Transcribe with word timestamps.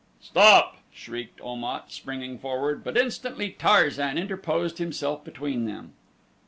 "Stop!" 0.19 0.77
shrieked 0.91 1.39
Om 1.41 1.63
at, 1.63 1.91
springing 1.91 2.39
forward; 2.39 2.83
but 2.83 2.97
instantly 2.97 3.51
Tarzan 3.51 4.17
interposed 4.17 4.79
himself 4.79 5.23
between 5.23 5.65
them. 5.65 5.93